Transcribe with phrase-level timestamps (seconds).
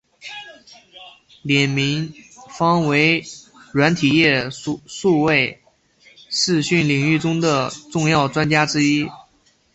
[1.43, 2.11] 廖敏
[2.57, 3.23] 芳为
[3.71, 5.61] 软体业数位
[6.27, 7.39] 视讯领域中
[7.91, 9.07] 重要的专家之一。